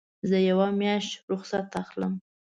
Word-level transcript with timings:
زه 0.29 0.37
یوه 0.49 0.67
میاشت 0.79 1.11
رخصت 1.31 1.69
اخلم. 1.81 2.13